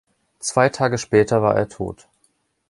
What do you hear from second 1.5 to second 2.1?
er tot.